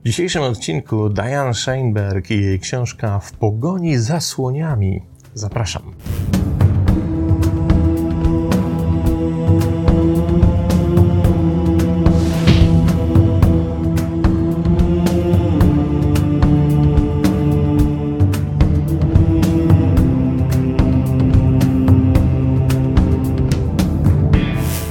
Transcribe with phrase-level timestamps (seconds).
[0.00, 5.02] W dzisiejszym odcinku Diane Scheinberg i jej książka W pogoni za słoniami.
[5.34, 5.82] Zapraszam.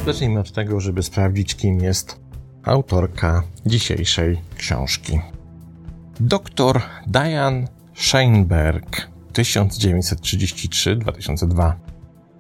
[0.06, 2.20] Zacznijmy od tego, żeby sprawdzić, kim jest
[2.70, 5.20] autorka dzisiejszej książki.
[6.20, 11.74] Doktor Diane Scheinberg 1933-2002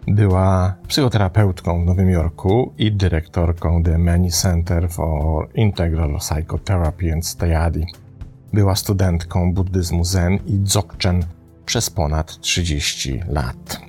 [0.07, 7.85] była psychoterapeutką w Nowym Jorku i dyrektorką The Many Center for Integral Psychotherapy and Study.
[8.53, 11.25] Była studentką buddyzmu Zen i Dzogchen
[11.65, 13.88] przez ponad 30 lat.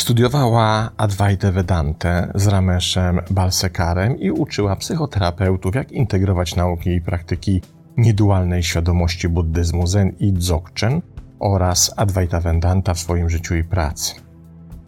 [0.00, 7.60] Studiowała Advaita Vedantę z Rameszem Balsekarem i uczyła psychoterapeutów, jak integrować nauki i praktyki
[7.96, 11.02] niedualnej świadomości buddyzmu Zen i Dzogchen
[11.38, 14.14] oraz Advaita Vedanta w swoim życiu i pracy.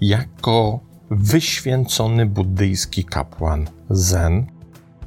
[0.01, 4.47] Jako wyświęcony buddyjski kapłan Zen,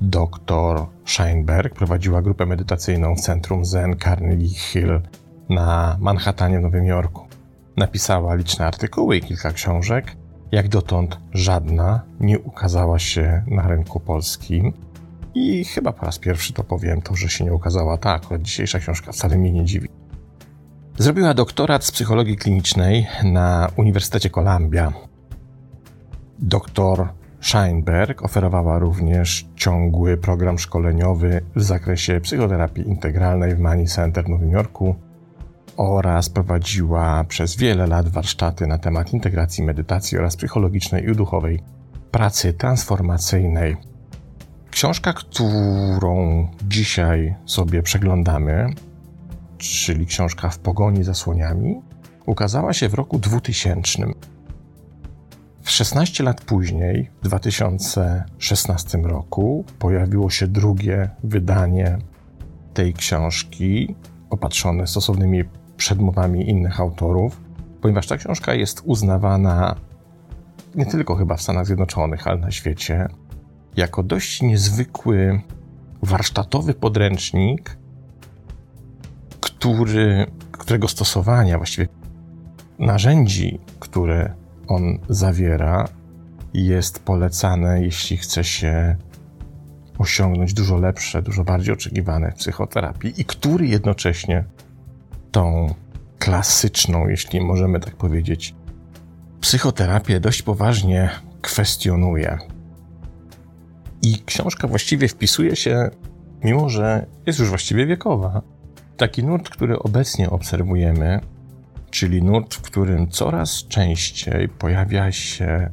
[0.02, 5.02] dr Scheinberg prowadziła grupę medytacyjną w centrum Zen Carnegie Hill
[5.50, 7.25] na Manhattanie w Nowym Jorku.
[7.78, 10.16] Napisała liczne artykuły i kilka książek.
[10.52, 14.74] Jak dotąd żadna nie ukazała się na rynku polskim.
[15.34, 18.80] I chyba po raz pierwszy to powiem, to, że się nie ukazała ta akurat dzisiejsza
[18.80, 19.88] książka wcale mnie nie dziwi.
[20.98, 24.94] Zrobiła doktorat z psychologii klinicznej na Uniwersytecie Columbia.
[26.40, 27.08] Doktor
[27.42, 34.52] Scheinberg oferowała również ciągły program szkoleniowy w zakresie psychoterapii integralnej w Money Center w Nowym
[34.52, 34.96] Jorku
[35.78, 41.60] oraz prowadziła przez wiele lat warsztaty na temat integracji medytacji oraz psychologicznej i duchowej
[42.12, 43.78] pracy transformacyjnej.
[44.72, 48.74] Książka, którą dzisiaj sobie przeglądamy,
[49.58, 51.82] czyli książka W pogoni za słoniami,
[52.26, 54.06] ukazała się w roku 2000.
[55.62, 61.98] W 16 lat później, w 2016 roku, pojawiło się drugie wydanie
[62.74, 63.96] tej książki,
[64.30, 65.44] opatrzone stosownymi
[65.78, 67.42] przedmowami innych autorów,
[67.82, 69.76] ponieważ ta książka jest uznawana
[70.76, 73.08] nie tylko chyba w Stanach Zjednoczonych, ale na świecie,
[73.78, 75.42] jako dość niezwykły
[76.02, 77.78] warsztatowy podręcznik,
[79.40, 81.88] który, którego stosowania, właściwie
[82.80, 84.34] narzędzi, które
[84.68, 85.88] on zawiera,
[86.54, 88.96] jest polecane, jeśli chce się
[89.98, 94.44] osiągnąć dużo lepsze, dużo bardziej oczekiwane w psychoterapii i który jednocześnie
[95.36, 95.74] tą
[96.20, 98.56] klasyczną, jeśli możemy tak powiedzieć,
[99.42, 101.10] psychoterapię dość poważnie
[101.42, 102.38] kwestionuje.
[104.02, 105.90] I książka właściwie wpisuje się,
[106.44, 108.42] mimo że jest już właściwie wiekowa,
[108.98, 111.20] taki nurt, który obecnie obserwujemy,
[111.90, 115.70] czyli nurt, w którym coraz częściej pojawia się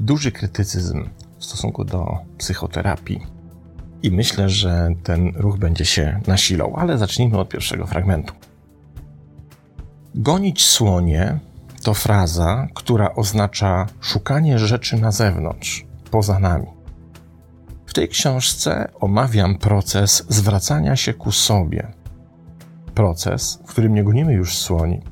[0.00, 1.04] duży krytycyzm
[1.38, 3.20] w stosunku do psychoterapii.
[4.02, 8.34] I myślę, że ten ruch będzie się nasilał, ale zacznijmy od pierwszego fragmentu.
[10.16, 11.38] Gonić słonie
[11.82, 16.66] to fraza, która oznacza szukanie rzeczy na zewnątrz, poza nami.
[17.86, 21.92] W tej książce omawiam proces zwracania się ku sobie.
[22.94, 25.02] Proces, w którym nie gonimy już słoni.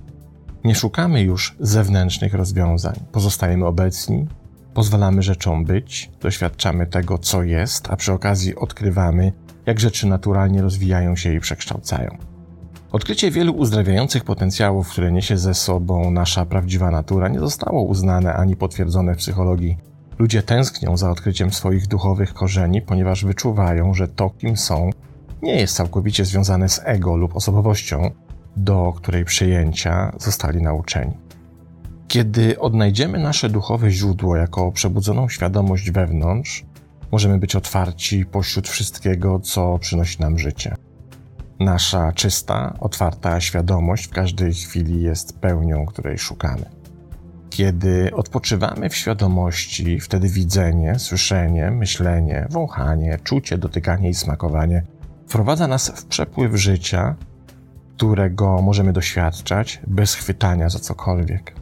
[0.64, 2.94] Nie szukamy już zewnętrznych rozwiązań.
[3.12, 4.26] Pozostajemy obecni,
[4.74, 9.32] pozwalamy rzeczom być, doświadczamy tego, co jest, a przy okazji odkrywamy,
[9.66, 12.31] jak rzeczy naturalnie rozwijają się i przekształcają.
[12.92, 18.56] Odkrycie wielu uzdrawiających potencjałów, które niesie ze sobą nasza prawdziwa natura, nie zostało uznane ani
[18.56, 19.78] potwierdzone w psychologii.
[20.18, 24.90] Ludzie tęsknią za odkryciem swoich duchowych korzeni, ponieważ wyczuwają, że to, kim są,
[25.42, 28.10] nie jest całkowicie związane z ego lub osobowością,
[28.56, 31.12] do której przyjęcia zostali nauczeni.
[32.08, 36.64] Kiedy odnajdziemy nasze duchowe źródło jako przebudzoną świadomość wewnątrz,
[37.12, 40.76] możemy być otwarci pośród wszystkiego, co przynosi nam życie.
[41.64, 46.64] Nasza czysta, otwarta świadomość w każdej chwili jest pełnią, której szukamy.
[47.50, 54.82] Kiedy odpoczywamy w świadomości, wtedy widzenie, słyszenie, myślenie, wąchanie, czucie, dotykanie i smakowanie
[55.28, 57.14] wprowadza nas w przepływ życia,
[57.96, 61.54] którego możemy doświadczać bez chwytania za cokolwiek.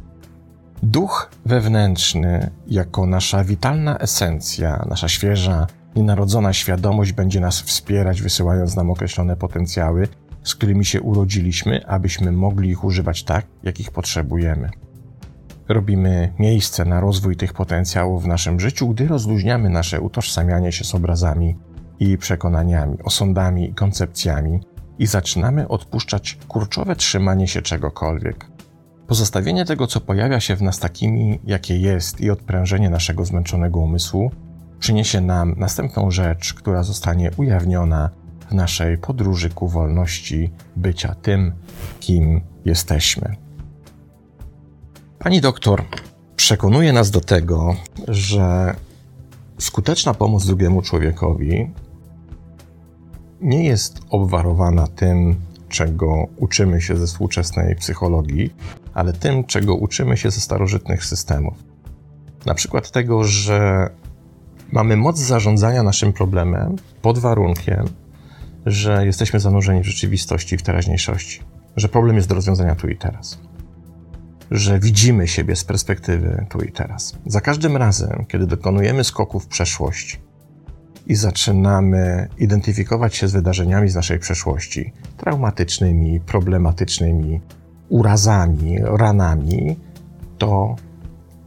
[0.82, 8.90] Duch wewnętrzny, jako nasza witalna esencja, nasza świeża, Nienarodzona świadomość będzie nas wspierać, wysyłając nam
[8.90, 10.08] określone potencjały,
[10.42, 14.70] z którymi się urodziliśmy, abyśmy mogli ich używać tak, jak ich potrzebujemy.
[15.69, 20.94] Robimy miejsce na rozwój tych potencjałów w naszym życiu, gdy rozluźniamy nasze utożsamianie się z
[20.94, 21.56] obrazami
[22.00, 24.60] i przekonaniami, osądami i koncepcjami,
[24.98, 28.46] i zaczynamy odpuszczać kurczowe trzymanie się czegokolwiek.
[29.06, 34.31] Pozostawienie tego, co pojawia się w nas takimi, jakie jest, i odprężenie naszego zmęczonego umysłu
[34.81, 38.11] przyniesie nam następną rzecz, która zostanie ujawniona
[38.50, 41.53] w naszej podróży ku wolności bycia tym,
[42.00, 43.37] kim jesteśmy.
[45.19, 45.85] Pani doktor
[46.37, 47.77] przekonuje nas do tego,
[48.09, 48.75] że
[49.59, 51.71] skuteczna pomoc drugiemu człowiekowi
[53.41, 55.37] nie jest obwarowana tym,
[55.69, 58.55] czego uczymy się ze współczesnej psychologii,
[58.94, 61.55] ale tym, czego uczymy się ze starożytnych systemów.
[62.47, 63.91] Na przykład tego, że
[64.72, 67.88] mamy moc zarządzania naszym problemem pod warunkiem,
[68.67, 71.40] że jesteśmy zanurzeni w rzeczywistości i w teraźniejszości,
[71.76, 73.38] że problem jest do rozwiązania tu i teraz,
[74.50, 77.19] że widzimy siebie z perspektywy tu i teraz.
[77.26, 80.20] Za każdym razem, kiedy dokonujemy skoku w przeszłość
[81.06, 87.40] i zaczynamy identyfikować się z wydarzeniami z naszej przeszłości, traumatycznymi, problematycznymi,
[87.88, 89.76] urazami, ranami,
[90.38, 90.76] to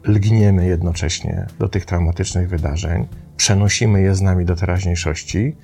[0.04, 3.08] lgniemy jednocześnie do tych traumatycznych wydarzeń,
[3.38, 5.56] przenosimy je z nami do teraźniejszości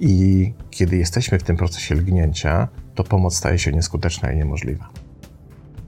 [0.00, 4.88] i kiedy jesteśmy w tym procesie lgnięcia, to pomoc staje się nieskuteczna i niemożliwa.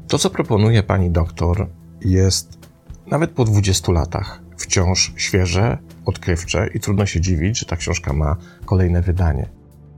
[0.08, 1.68] To, co proponuje pani doktor,
[2.00, 2.58] jest
[3.06, 8.36] nawet po 20 latach wciąż świeże, odkrywcze i trudno się dziwić, że ta książka ma
[8.64, 9.48] kolejne wydanie.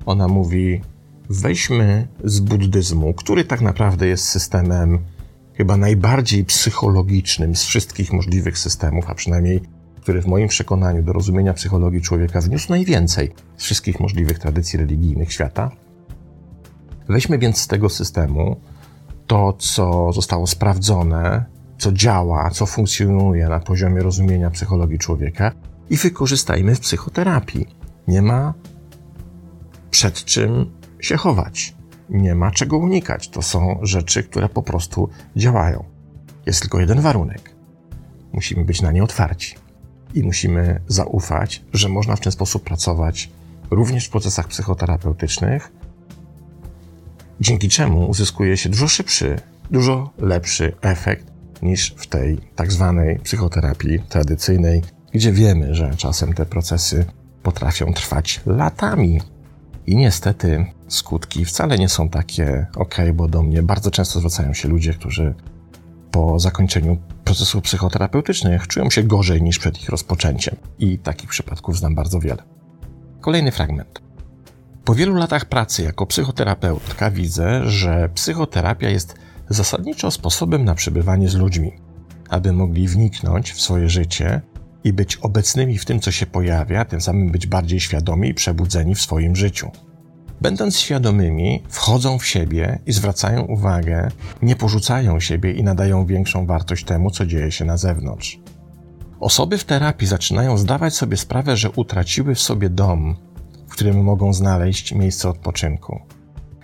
[0.06, 0.80] Ona mówi:
[1.30, 4.98] weźmy z buddyzmu, który tak naprawdę jest systemem
[5.60, 9.60] chyba najbardziej psychologicznym z wszystkich możliwych systemów, a przynajmniej
[10.00, 15.32] który w moim przekonaniu do rozumienia psychologii człowieka wniósł najwięcej z wszystkich możliwych tradycji religijnych
[15.32, 15.70] świata.
[17.08, 18.60] Weźmy więc z tego systemu
[19.26, 21.44] to, co zostało sprawdzone,
[21.78, 25.52] co działa, co funkcjonuje na poziomie rozumienia psychologii człowieka
[25.90, 27.66] i wykorzystajmy w psychoterapii.
[28.08, 28.54] Nie ma
[29.90, 30.70] przed czym
[31.00, 31.79] się chować.
[32.10, 33.28] Nie ma czego unikać.
[33.28, 35.84] To są rzeczy, które po prostu działają.
[36.46, 37.54] Jest tylko jeden warunek.
[38.32, 39.54] Musimy być na nie otwarci
[40.14, 43.30] i musimy zaufać, że można w ten sposób pracować
[43.70, 45.72] również w procesach psychoterapeutycznych,
[47.40, 49.40] dzięki czemu uzyskuje się dużo szybszy,
[49.70, 51.26] dużo lepszy efekt
[51.62, 54.82] niż w tej tak zwanej psychoterapii tradycyjnej,
[55.12, 57.04] gdzie wiemy, że czasem te procesy
[57.42, 59.20] potrafią trwać latami.
[59.90, 64.68] I niestety skutki wcale nie są takie ok, bo do mnie bardzo często zwracają się
[64.68, 65.34] ludzie, którzy
[66.10, 70.56] po zakończeniu procesów psychoterapeutycznych czują się gorzej niż przed ich rozpoczęciem.
[70.78, 72.42] I takich przypadków znam bardzo wiele.
[73.20, 74.02] Kolejny fragment.
[74.84, 79.14] Po wielu latach pracy jako psychoterapeutka widzę, że psychoterapia jest
[79.48, 81.72] zasadniczo sposobem na przebywanie z ludźmi,
[82.28, 84.40] aby mogli wniknąć w swoje życie
[84.84, 88.94] i być obecnymi w tym, co się pojawia, tym samym być bardziej świadomi i przebudzeni
[88.94, 89.70] w swoim życiu.
[90.40, 94.10] Będąc świadomymi, wchodzą w siebie i zwracają uwagę,
[94.42, 98.38] nie porzucają siebie i nadają większą wartość temu, co dzieje się na zewnątrz.
[99.20, 103.16] Osoby w terapii zaczynają zdawać sobie sprawę, że utraciły w sobie dom,
[103.68, 106.00] w którym mogą znaleźć miejsce odpoczynku.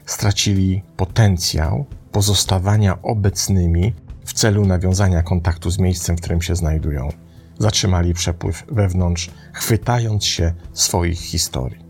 [0.07, 3.93] Stracili potencjał pozostawania obecnymi
[4.25, 7.09] w celu nawiązania kontaktu z miejscem, w którym się znajdują.
[7.59, 11.87] Zatrzymali przepływ wewnątrz, chwytając się swoich historii.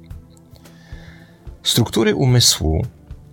[1.63, 2.83] Struktury umysłu,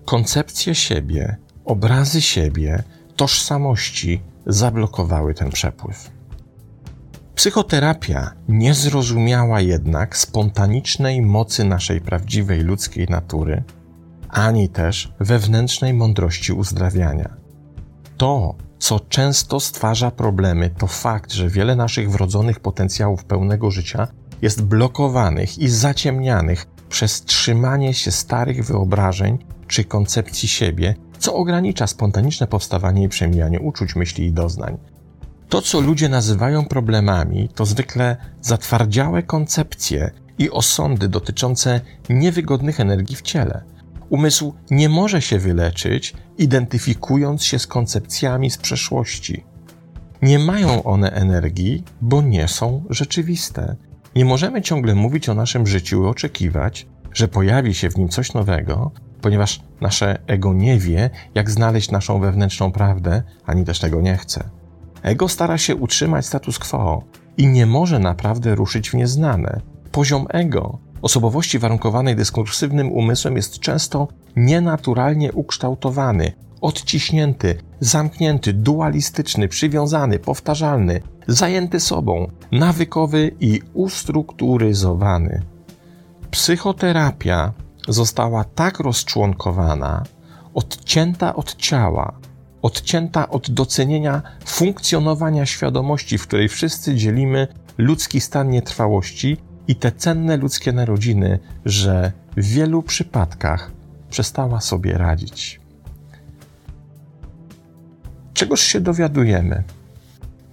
[0.05, 2.83] koncepcje siebie, obrazy siebie,
[3.15, 6.11] tożsamości zablokowały ten przepływ.
[7.35, 13.63] Psychoterapia nie zrozumiała jednak spontanicznej mocy naszej prawdziwej ludzkiej natury,
[14.29, 17.35] ani też wewnętrznej mądrości uzdrawiania.
[18.17, 24.07] To, co często stwarza problemy, to fakt, że wiele naszych wrodzonych potencjałów pełnego życia
[24.41, 29.37] jest blokowanych i zaciemnianych przez trzymanie się starych wyobrażeń
[29.67, 34.77] czy koncepcji siebie, co ogranicza spontaniczne powstawanie i przemijanie uczuć, myśli i doznań.
[35.49, 43.21] To, co ludzie nazywają problemami, to zwykle zatwardziałe koncepcje i osądy dotyczące niewygodnych energii w
[43.21, 43.63] ciele.
[44.09, 49.43] Umysł nie może się wyleczyć, identyfikując się z koncepcjami z przeszłości.
[50.21, 53.75] Nie mają one energii, bo nie są rzeczywiste.
[54.15, 58.33] Nie możemy ciągle mówić o naszym życiu i oczekiwać, że pojawi się w nim coś
[58.33, 64.17] nowego, ponieważ nasze ego nie wie, jak znaleźć naszą wewnętrzną prawdę, ani też tego nie
[64.17, 64.49] chce.
[65.01, 67.03] Ego stara się utrzymać status quo
[67.37, 69.61] i nie może naprawdę ruszyć w nieznane.
[69.91, 76.31] Poziom ego, osobowości warunkowanej dyskursywnym umysłem, jest często nienaturalnie ukształtowany,
[76.61, 85.41] odciśnięty, zamknięty, dualistyczny, przywiązany, powtarzalny, zajęty sobą, nawykowy i ustrukturyzowany.
[86.31, 87.53] Psychoterapia
[87.87, 90.03] została tak rozczłonkowana,
[90.53, 92.13] odcięta od ciała,
[92.61, 100.37] odcięta od docenienia funkcjonowania świadomości, w której wszyscy dzielimy ludzki stan nietrwałości i te cenne
[100.37, 103.71] ludzkie narodziny, że w wielu przypadkach
[104.09, 105.61] przestała sobie radzić.
[108.33, 109.63] Czegoż się dowiadujemy?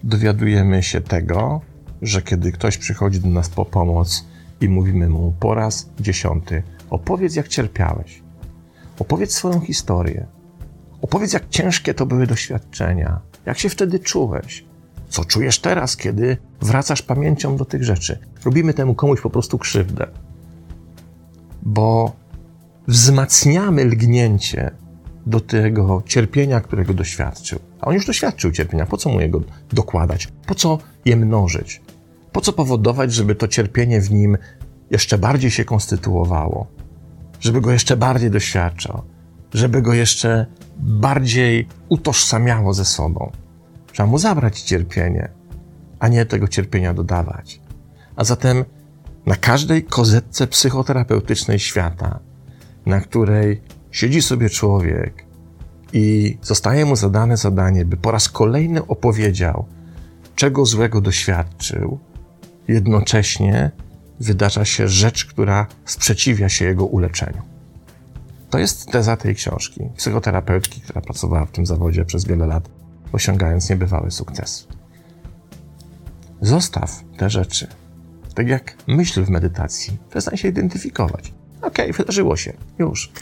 [0.04, 1.60] Dowiadujemy się tego,
[2.02, 4.24] że kiedy ktoś przychodzi do nas po pomoc
[4.60, 8.22] i mówimy mu po raz dziesiąty: opowiedz, jak cierpiałeś,
[8.98, 10.26] opowiedz swoją historię,
[11.02, 14.64] opowiedz, jak ciężkie to były doświadczenia, jak się wtedy czułeś,
[15.10, 18.18] co czujesz teraz, kiedy wracasz pamięcią do tych rzeczy.
[18.44, 20.06] Robimy temu komuś po prostu krzywdę,
[21.62, 22.12] bo
[22.88, 24.70] wzmacniamy lgnięcie
[25.26, 27.58] do tego cierpienia, którego doświadczył.
[27.80, 29.40] A on już doświadczył cierpienia, po co mu jego
[29.72, 30.28] dokładać?
[30.46, 31.82] Po co je mnożyć?
[32.32, 34.38] Po co powodować, żeby to cierpienie w nim
[34.90, 36.66] jeszcze bardziej się konstytuowało?
[37.40, 39.02] Żeby go jeszcze bardziej doświadczał?
[39.54, 40.46] Żeby go jeszcze
[40.78, 43.32] bardziej utożsamiało ze sobą?
[43.92, 45.28] Trzeba mu zabrać cierpienie,
[45.98, 47.60] a nie tego cierpienia dodawać.
[48.16, 48.64] A zatem
[49.26, 52.20] na każdej kozetce psychoterapeutycznej świata,
[52.86, 55.24] na której siedzi sobie człowiek
[55.92, 59.66] i zostaje mu zadane zadanie, by po raz kolejny opowiedział,
[60.34, 61.98] czego złego doświadczył,
[62.68, 63.70] jednocześnie
[64.20, 67.42] wydarza się rzecz, która sprzeciwia się jego uleczeniu.
[68.50, 69.80] To jest teza tej książki.
[69.96, 72.68] Psychoterapeutki, która pracowała w tym zawodzie przez wiele lat,
[73.12, 74.68] osiągając niebywały sukces.
[76.40, 77.66] Zostaw te rzeczy.
[78.34, 79.98] Tak jak myśl w medytacji.
[80.10, 81.32] Przestań się identyfikować.
[81.62, 82.52] Okej, okay, wydarzyło się.
[82.78, 83.12] Już.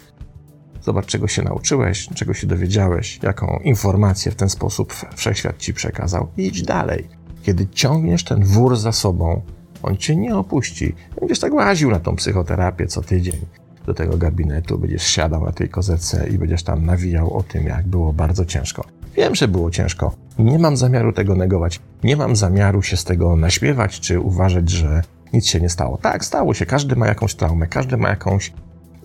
[0.82, 6.28] Zobacz, czego się nauczyłeś, czego się dowiedziałeś, jaką informację w ten sposób wszechświat ci przekazał.
[6.36, 7.08] Idź dalej.
[7.42, 9.42] Kiedy ciągniesz ten wór za sobą,
[9.82, 10.94] on cię nie opuści.
[11.20, 13.46] Będziesz tak łaził na tą psychoterapię co tydzień
[13.88, 17.86] do tego gabinetu, będziesz siadał na tej kozece i będziesz tam nawijał o tym, jak
[17.86, 18.84] było bardzo ciężko.
[19.16, 20.14] Wiem, że było ciężko.
[20.38, 21.80] Nie mam zamiaru tego negować.
[22.04, 25.02] Nie mam zamiaru się z tego naśmiewać, czy uważać, że
[25.32, 25.96] nic się nie stało.
[25.96, 26.66] Tak, stało się.
[26.66, 28.52] Każdy ma jakąś traumę, każdy ma jakąś,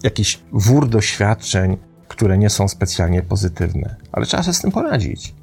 [0.04, 3.96] jakiś wór doświadczeń, które nie są specjalnie pozytywne.
[4.12, 5.36] Ale trzeba sobie z tym poradzić.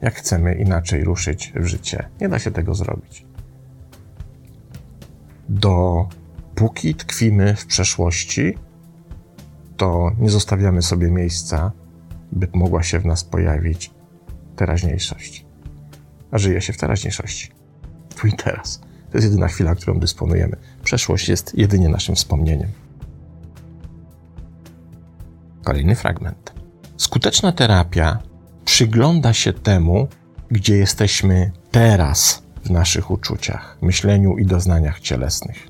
[0.00, 2.08] Jak chcemy inaczej ruszyć w życie?
[2.20, 3.26] Nie da się tego zrobić.
[6.60, 8.54] Dopóki tkwimy w przeszłości,
[9.76, 11.72] to nie zostawiamy sobie miejsca
[12.32, 13.90] by mogła się w nas pojawić
[14.56, 15.46] teraźniejszość.
[16.30, 17.48] A żyje się w teraźniejszości.
[18.16, 18.80] Tu i teraz.
[19.10, 20.56] To jest jedyna chwila, którą dysponujemy.
[20.84, 22.68] Przeszłość jest jedynie naszym wspomnieniem.
[25.64, 26.54] Kolejny fragment.
[26.96, 28.18] Skuteczna terapia
[28.64, 30.08] przygląda się temu,
[30.50, 35.69] gdzie jesteśmy teraz w naszych uczuciach, myśleniu i doznaniach cielesnych.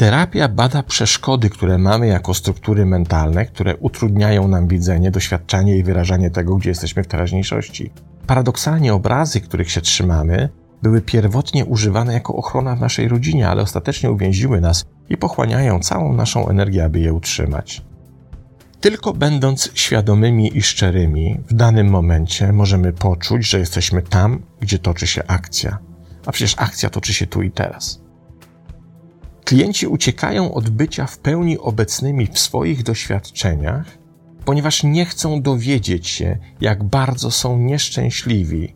[0.00, 6.30] Terapia bada przeszkody, które mamy jako struktury mentalne, które utrudniają nam widzenie, doświadczanie i wyrażanie
[6.30, 7.90] tego, gdzie jesteśmy w teraźniejszości.
[8.26, 10.48] Paradoksalnie obrazy, których się trzymamy,
[10.82, 16.12] były pierwotnie używane jako ochrona w naszej rodzinie, ale ostatecznie uwięziły nas i pochłaniają całą
[16.12, 17.82] naszą energię, aby je utrzymać.
[18.80, 25.06] Tylko będąc świadomymi i szczerymi, w danym momencie możemy poczuć, że jesteśmy tam, gdzie toczy
[25.06, 25.78] się akcja.
[26.26, 28.09] A przecież akcja toczy się tu i teraz.
[29.44, 33.98] Klienci uciekają od bycia w pełni obecnymi w swoich doświadczeniach,
[34.44, 38.74] ponieważ nie chcą dowiedzieć się, jak bardzo są nieszczęśliwi,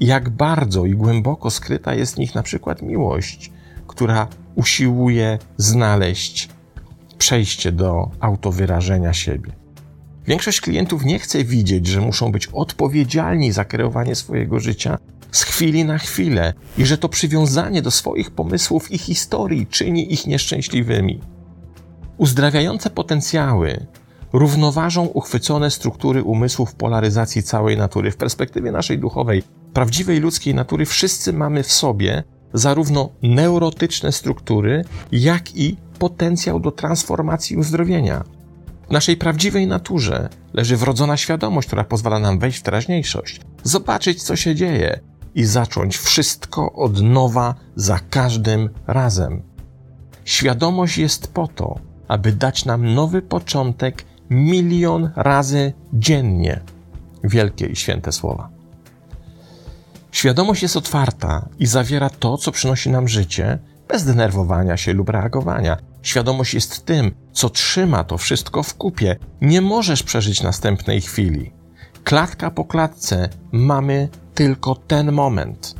[0.00, 3.52] jak bardzo i głęboko skryta jest w nich na przykład miłość,
[3.86, 6.48] która usiłuje znaleźć
[7.18, 9.52] przejście do autowyrażenia siebie.
[10.26, 14.98] Większość klientów nie chce widzieć, że muszą być odpowiedzialni za kreowanie swojego życia
[15.32, 20.26] z chwili na chwilę i że to przywiązanie do swoich pomysłów i historii czyni ich
[20.26, 21.20] nieszczęśliwymi.
[22.16, 23.86] Uzdrawiające potencjały
[24.32, 28.10] równoważą uchwycone struktury umysłu w polaryzacji całej natury.
[28.10, 32.24] W perspektywie naszej duchowej, prawdziwej ludzkiej natury, wszyscy mamy w sobie
[32.54, 38.24] zarówno neurotyczne struktury, jak i potencjał do transformacji i uzdrowienia.
[38.88, 44.36] W naszej prawdziwej naturze leży wrodzona świadomość, która pozwala nam wejść w teraźniejszość, zobaczyć, co
[44.36, 45.00] się dzieje,
[45.34, 49.42] i zacząć wszystko od nowa za każdym razem.
[50.24, 56.60] Świadomość jest po to, aby dać nam nowy początek milion razy dziennie.
[57.24, 58.48] Wielkie i święte słowa.
[60.12, 63.58] Świadomość jest otwarta i zawiera to, co przynosi nam życie,
[63.88, 65.76] bez denerwowania się lub reagowania.
[66.02, 69.16] Świadomość jest tym, co trzyma to wszystko w kupie.
[69.40, 71.52] Nie możesz przeżyć następnej chwili.
[72.04, 75.74] Klatka po klatce mamy tylko ten moment.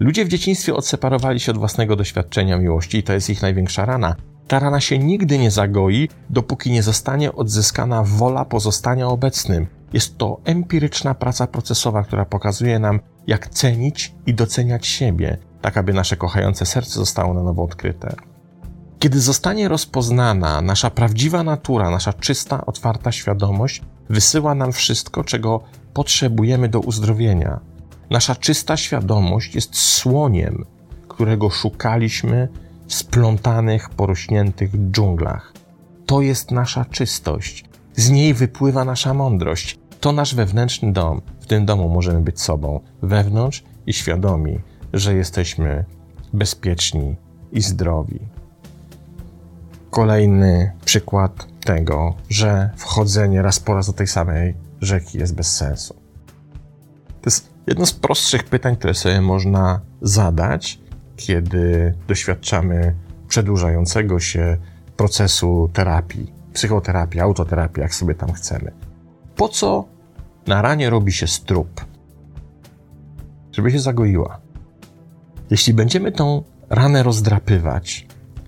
[0.00, 4.16] Ludzie w dzieciństwie odseparowali się od własnego doświadczenia miłości i to jest ich największa rana.
[4.48, 9.66] Ta rana się nigdy nie zagoi, dopóki nie zostanie odzyskana wola pozostania obecnym.
[9.92, 15.92] Jest to empiryczna praca procesowa, która pokazuje nam, jak cenić i doceniać siebie, tak aby
[15.92, 18.14] nasze kochające serce zostało na nowo odkryte.
[18.98, 25.60] Kiedy zostanie rozpoznana nasza prawdziwa natura, nasza czysta, otwarta świadomość, wysyła nam wszystko, czego
[25.96, 27.60] potrzebujemy do uzdrowienia.
[28.10, 30.64] Nasza czysta świadomość jest słoniem,
[31.08, 32.48] którego szukaliśmy
[32.86, 35.52] w splątanych, porośniętych dżunglach.
[36.06, 37.64] To jest nasza czystość.
[37.94, 39.78] Z niej wypływa nasza mądrość.
[40.00, 41.20] To nasz wewnętrzny dom.
[41.40, 44.60] W tym domu możemy być sobą, wewnątrz i świadomi,
[44.92, 45.84] że jesteśmy
[46.32, 47.16] bezpieczni
[47.52, 48.20] i zdrowi.
[49.90, 55.94] Kolejny przykład tego, że wchodzenie raz po raz do tej samej rzeki jest bez sensu.
[57.20, 60.80] To jest jedno z prostszych pytań, które sobie można zadać,
[61.16, 62.94] kiedy doświadczamy
[63.28, 64.56] przedłużającego się
[64.96, 68.72] procesu terapii, psychoterapii, autoterapii, jak sobie tam chcemy.
[69.36, 69.84] Po co
[70.46, 71.84] na ranie robi się strup?
[73.52, 74.40] Żeby się zagoiła.
[75.50, 78.05] Jeśli będziemy tą ranę rozdrapywać,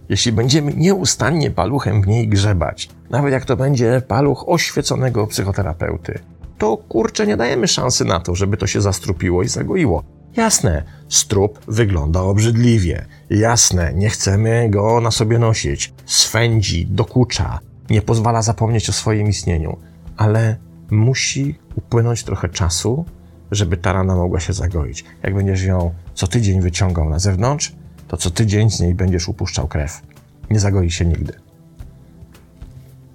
[0.09, 6.19] jeśli będziemy nieustannie paluchem w niej grzebać, nawet jak to będzie paluch oświeconego psychoterapeuty,
[6.59, 10.05] to kurczę nie dajemy szansy na to, żeby to się zastrupiło i zagoiło.
[10.37, 13.07] Jasne, strup wygląda obrzydliwie.
[13.31, 15.93] Jasne, nie chcemy go na sobie nosić.
[16.07, 17.59] Swędzi, dokucza,
[17.91, 19.79] nie pozwala zapomnieć o swoim istnieniu.
[20.17, 20.57] Ale
[20.91, 23.05] musi upłynąć trochę czasu,
[23.51, 25.05] żeby ta rana mogła się zagoić.
[25.23, 27.73] Jak będziesz ją co tydzień wyciągał na zewnątrz,
[28.09, 30.01] to co tydzień z niej będziesz upuszczał krew.
[30.51, 31.33] Nie zagoi się nigdy.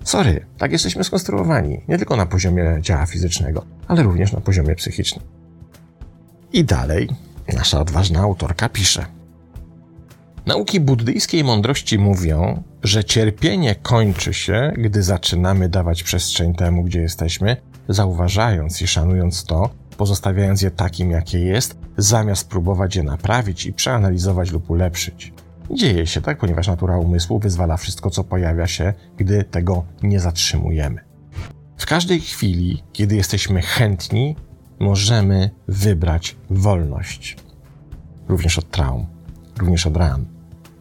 [0.04, 5.26] Sorry, tak jesteśmy skonstruowani, nie tylko na poziomie ciała fizycznego, ale również na poziomie psychicznym.
[6.54, 7.10] I dalej
[7.54, 9.06] nasza odważna autorka pisze.
[10.46, 17.58] Nauki buddyjskiej mądrości mówią, że cierpienie kończy się, gdy zaczynamy dawać przestrzeń temu, gdzie jesteśmy,
[17.90, 19.70] zauważając i szanując to,
[20.04, 25.34] pozostawiając je takim, jakie jest, zamiast próbować je naprawić i przeanalizować lub ulepszyć.
[25.72, 31.02] Dzieje się tak, ponieważ natura umysłu wyzwala wszystko, co pojawia się, gdy tego nie zatrzymujemy.
[31.78, 34.36] W każdej chwili, kiedy jesteśmy chętni,
[34.80, 37.38] możemy wybrać wolność.
[38.28, 39.06] Również od traum,
[39.60, 40.26] również od ran,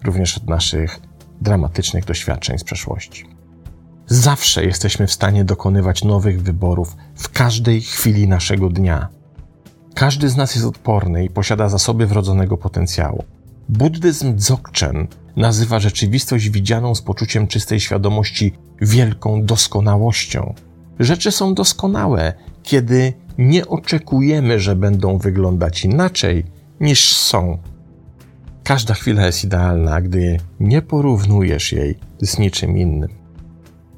[0.05, 1.01] również od naszych
[1.41, 3.32] dramatycznych doświadczeń z przeszłości.
[4.07, 9.09] Zawsze jesteśmy w stanie dokonywać nowych wyborów w każdej chwili naszego dnia.
[9.95, 13.25] Każdy z nas jest odporny i posiada zasoby wrodzonego potencjału.
[13.69, 20.55] Buddyzm Dzogchen nazywa rzeczywistość widzianą z poczuciem czystej świadomości wielką doskonałością.
[20.99, 26.45] Rzeczy są doskonałe, kiedy nie oczekujemy, że będą wyglądać inaczej
[26.81, 27.59] niż są.
[28.65, 33.22] Każda chwila jest idealna, gdy nie porównujesz jej z niczym innym.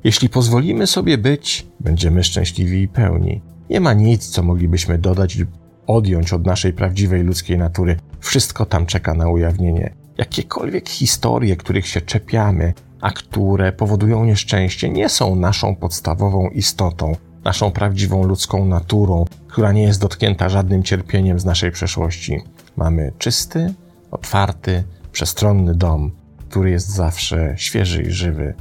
[0.05, 3.43] Jeśli pozwolimy sobie być, będziemy szczęśliwi i pełni.
[3.71, 5.49] Nie ma nic, co moglibyśmy dodać lub
[5.87, 7.97] odjąć od naszej prawdziwej ludzkiej natury.
[8.21, 9.95] Wszystko tam czeka na ujawnienie.
[10.19, 17.71] Jakiekolwiek historie, których się czepiamy, a które powodują nieszczęście, nie są naszą podstawową istotą, naszą
[17.71, 22.41] prawdziwą ludzką naturą, która nie jest dotknięta żadnym cierpieniem z naszej przeszłości.
[22.77, 23.75] Mamy czysty,
[24.11, 26.11] otwarty, przestronny dom,
[26.49, 28.55] który jest zawsze świeży i żywy.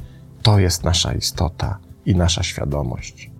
[0.44, 3.30] To jest nasza istota i nasza świadomość.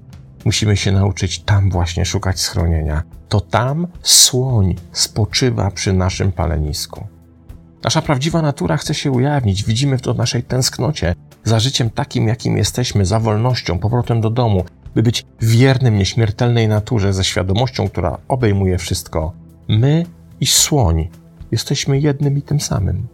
[0.44, 3.02] Musimy się nauczyć tam właśnie szukać schronienia.
[3.28, 7.06] To tam słoń spoczywa przy naszym palenisku.
[7.84, 9.64] Nasza prawdziwa natura chce się ujawnić.
[9.64, 11.14] Widzimy to w naszej tęsknocie
[11.44, 14.64] za życiem takim, jakim jesteśmy, za wolnością, powrotem do domu,
[14.94, 19.32] by być wiernym nieśmiertelnej naturze ze świadomością, która obejmuje wszystko.
[19.68, 20.06] My
[20.40, 21.08] i słoń
[21.52, 23.13] jesteśmy jednym i tym samym.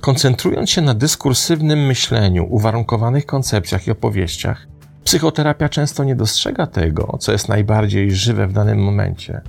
[0.00, 4.66] Koncentrując się na dyskursywnym myśleniu, uwarunkowanych koncepcjach i opowieściach,
[5.04, 9.40] psychoterapia często nie dostrzega tego, co jest najbardziej żywe w danym momencie.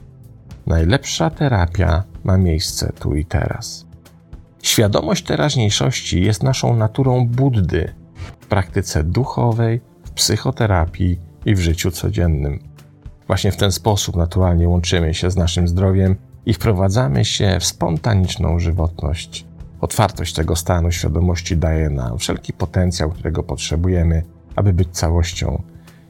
[0.67, 3.85] Najlepsza terapia ma miejsce tu i teraz.
[4.63, 7.93] Świadomość teraźniejszości jest naszą naturą Buddy
[8.39, 12.59] w praktyce duchowej, w psychoterapii i w życiu codziennym.
[13.27, 18.59] Właśnie w ten sposób naturalnie łączymy się z naszym zdrowiem i wprowadzamy się w spontaniczną
[18.59, 19.50] żywotność.
[19.81, 24.23] Otwartość tego stanu świadomości daje nam wszelki potencjał, którego potrzebujemy,
[24.55, 25.63] aby być całością.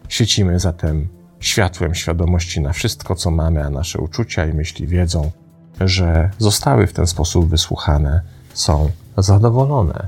[0.08, 1.08] Świecimy zatem
[1.40, 5.32] światłem świadomości na wszystko, co mamy, a nasze uczucia i myśli wiedzą,
[5.80, 8.22] że zostały w ten sposób wysłuchane,
[8.54, 10.08] są zadowolone,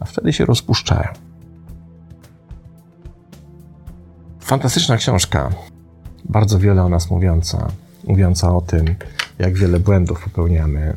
[0.00, 1.08] a wtedy się rozpuszczają.
[4.40, 5.50] Fantastyczna książka,
[6.24, 7.68] bardzo wiele o nas mówiąca,
[8.04, 8.94] mówiąca o tym,
[9.38, 10.94] jak wiele błędów popełniamy,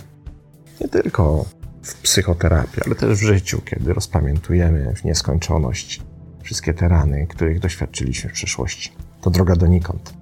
[0.81, 1.45] nie tylko
[1.81, 6.01] w psychoterapii, ale też w życiu, kiedy rozpamiętujemy w nieskończoność
[6.41, 8.91] wszystkie te rany, których doświadczyliśmy w przeszłości.
[9.21, 10.13] To droga donikąd.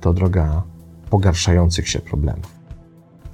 [0.00, 0.62] To droga
[1.10, 2.56] pogarszających się problemów.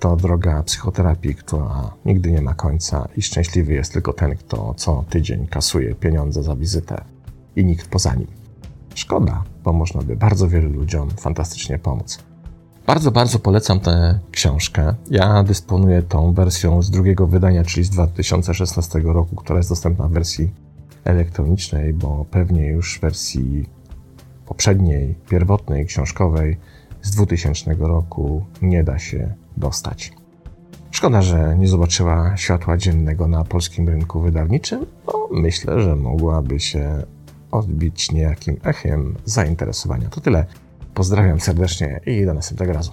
[0.01, 5.05] To droga psychoterapii, która nigdy nie ma końca i szczęśliwy jest tylko ten, kto co
[5.11, 7.05] tydzień kasuje pieniądze za wizytę
[7.57, 8.27] i nikt poza nim.
[8.95, 12.19] Szkoda, bo można by bardzo wielu ludziom fantastycznie pomóc.
[12.93, 14.95] Bardzo, bardzo polecam tę książkę.
[15.11, 20.13] Ja dysponuję tą wersją z drugiego wydania, czyli z 2016 roku, która jest dostępna w
[20.13, 20.51] wersji
[21.05, 23.69] elektronicznej, bo pewnie już w wersji
[24.47, 26.59] poprzedniej, pierwotnej, książkowej
[27.03, 30.13] z 2000 roku nie da się dostać.
[30.91, 37.03] Szkoda, że nie zobaczyła światła dziennego na polskim rynku wydawniczym, bo myślę, że mogłaby się
[37.51, 40.09] odbić niejakim echem zainteresowania.
[40.09, 40.47] To tyle.
[40.95, 42.93] Pozdrawiam serdecznie i do następnego razu.